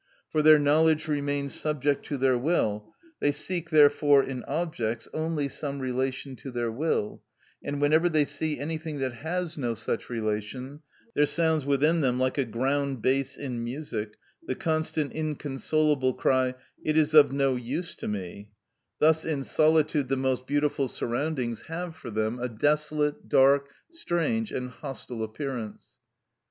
For 0.31 0.41
their 0.41 0.57
knowledge 0.57 1.07
remains 1.07 1.53
subject 1.53 2.03
to 2.07 2.17
their 2.17 2.35
will; 2.35 2.91
they 3.19 3.31
seek, 3.31 3.69
therefore, 3.69 4.23
in 4.23 4.43
objects, 4.45 5.07
only 5.13 5.47
some 5.47 5.79
relation 5.79 6.35
to 6.37 6.49
their 6.49 6.71
will, 6.71 7.21
and 7.63 7.79
whenever 7.79 8.09
they 8.09 8.25
see 8.25 8.57
anything 8.57 8.97
that 8.97 9.13
has 9.13 9.59
no 9.59 9.75
such 9.75 10.09
relation, 10.09 10.81
there 11.13 11.27
sounds 11.27 11.67
within 11.67 12.01
them, 12.01 12.17
like 12.17 12.39
a 12.39 12.45
ground 12.45 13.03
bass 13.03 13.37
in 13.37 13.63
music, 13.63 14.15
the 14.47 14.55
constant 14.55 15.11
inconsolable 15.13 16.15
cry, 16.15 16.55
"It 16.83 16.97
is 16.97 17.13
of 17.13 17.31
no 17.31 17.55
use 17.55 17.93
to 17.97 18.07
me;" 18.07 18.49
thus 18.97 19.23
in 19.23 19.43
solitude 19.43 20.07
the 20.07 20.17
most 20.17 20.47
beautiful 20.47 20.87
surroundings 20.87 21.65
have 21.67 21.95
for 21.95 22.09
them 22.09 22.39
a 22.39 22.49
desolate, 22.49 23.29
dark, 23.29 23.69
strange, 23.91 24.51
and 24.51 24.71
hostile 24.71 25.23
appearance. 25.23 25.85